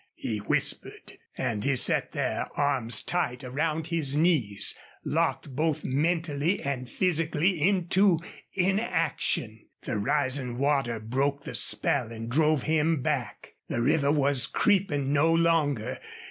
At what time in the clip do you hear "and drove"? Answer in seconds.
12.11-12.63